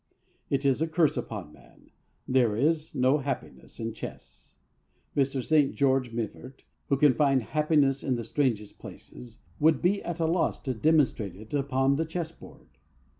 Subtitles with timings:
[0.49, 1.91] It is a curse upon a man.
[2.27, 4.55] There is no happiness in chess
[5.15, 5.43] Mr.
[5.43, 5.75] St.
[5.75, 10.59] George Mivart, who can find happiness in the strangest places, would be at a loss
[10.63, 12.79] to demonstrate it upon the chess board.